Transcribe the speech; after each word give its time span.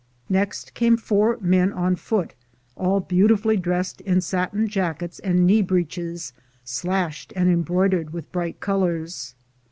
Next 0.29 0.73
came 0.73 0.97
four 0.97 1.37
men 1.41 1.71
on 1.71 1.95
foot, 1.95 2.33
all 2.75 3.01
beautifully 3.01 3.55
dressed 3.55 4.01
in 4.01 4.19
satin 4.19 4.67
jackets 4.67 5.19
and 5.19 5.45
knee 5.45 5.61
breeches, 5.61 6.33
slashed 6.63 7.31
and 7.35 7.51
em 7.51 7.61
broidered 7.63 8.09
with 8.11 8.31
bright 8.31 8.59
colors. 8.59 9.35